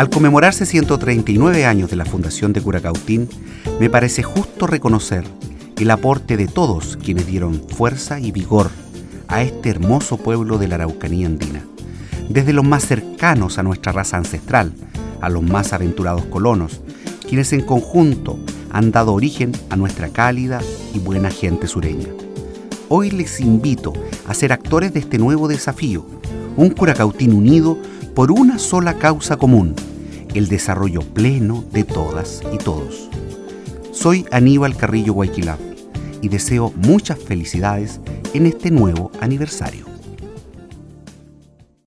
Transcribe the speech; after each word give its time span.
Al 0.00 0.08
conmemorarse 0.08 0.64
139 0.64 1.66
años 1.66 1.90
de 1.90 1.96
la 1.96 2.06
fundación 2.06 2.54
de 2.54 2.62
Curacautín, 2.62 3.28
me 3.78 3.90
parece 3.90 4.22
justo 4.22 4.66
reconocer 4.66 5.24
el 5.76 5.90
aporte 5.90 6.38
de 6.38 6.46
todos 6.46 6.96
quienes 6.96 7.26
dieron 7.26 7.60
fuerza 7.68 8.18
y 8.18 8.32
vigor 8.32 8.70
a 9.28 9.42
este 9.42 9.68
hermoso 9.68 10.16
pueblo 10.16 10.56
de 10.56 10.68
la 10.68 10.76
Araucanía 10.76 11.26
andina, 11.26 11.66
desde 12.30 12.54
los 12.54 12.64
más 12.64 12.86
cercanos 12.86 13.58
a 13.58 13.62
nuestra 13.62 13.92
raza 13.92 14.16
ancestral, 14.16 14.72
a 15.20 15.28
los 15.28 15.42
más 15.42 15.74
aventurados 15.74 16.24
colonos, 16.24 16.80
quienes 17.28 17.52
en 17.52 17.60
conjunto 17.60 18.38
han 18.70 18.92
dado 18.92 19.12
origen 19.12 19.52
a 19.68 19.76
nuestra 19.76 20.08
cálida 20.08 20.62
y 20.94 20.98
buena 20.98 21.30
gente 21.30 21.66
sureña. 21.66 22.08
Hoy 22.88 23.10
les 23.10 23.38
invito 23.38 23.92
a 24.26 24.32
ser 24.32 24.54
actores 24.54 24.94
de 24.94 25.00
este 25.00 25.18
nuevo 25.18 25.46
desafío, 25.46 26.06
un 26.56 26.70
Curacautín 26.70 27.34
unido 27.34 27.76
por 28.14 28.32
una 28.32 28.58
sola 28.58 28.94
causa 28.94 29.36
común, 29.36 29.74
el 30.34 30.48
desarrollo 30.48 31.00
pleno 31.00 31.64
de 31.72 31.84
todas 31.84 32.42
y 32.52 32.58
todos. 32.58 33.08
Soy 33.92 34.26
Aníbal 34.30 34.76
Carrillo 34.76 35.12
Guayquilá 35.12 35.58
y 36.22 36.28
deseo 36.28 36.72
muchas 36.76 37.18
felicidades 37.18 38.00
en 38.34 38.46
este 38.46 38.70
nuevo 38.70 39.10
aniversario. 39.20 39.89